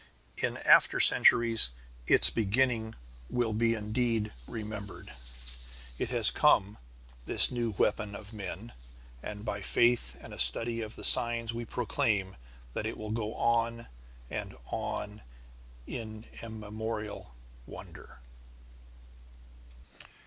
[0.39, 1.69] In after centuries
[2.07, 2.95] its beginning
[3.29, 5.13] will be indeed remembered.
[5.99, 6.79] It has come,
[7.25, 8.73] this new weapon of men,
[9.21, 12.35] and by faith and a study of the signs we proclaim
[12.73, 13.89] that it will go on
[14.31, 15.21] and on
[15.85, 17.35] in immemorial
[17.67, 18.21] wonder.